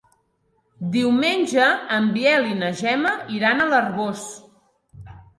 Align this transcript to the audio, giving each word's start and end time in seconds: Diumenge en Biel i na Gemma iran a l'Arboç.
Diumenge 0.93 1.67
en 1.97 2.07
Biel 2.15 2.47
i 2.51 2.55
na 2.61 2.69
Gemma 2.79 3.11
iran 3.35 3.61
a 3.61 3.67
l'Arboç. 3.75 4.23